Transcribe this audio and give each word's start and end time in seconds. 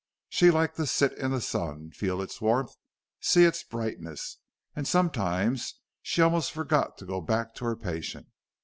She 0.29 0.49
liked 0.49 0.77
to 0.77 0.87
sit 0.87 1.13
in 1.19 1.29
the 1.29 1.39
sun, 1.39 1.91
feel 1.91 2.23
its 2.23 2.41
warmth, 2.41 2.73
see 3.19 3.45
its 3.45 3.61
brightness; 3.63 4.37
and 4.75 4.87
sometimes 4.87 5.75
she 6.01 6.23
almost 6.23 6.51
forgot 6.51 6.97
to 6.97 7.05
go 7.05 7.21
back 7.21 7.53
to 7.57 7.65
her 7.65 7.75
patient. 7.75 8.25